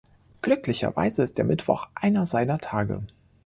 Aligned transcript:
Glücklicherweise 0.41 1.21
ist 1.21 1.37
der 1.37 1.45
Mittwoch 1.45 1.89
einer 1.93 2.25
seiner 2.25 2.57
Tage. 2.57 3.03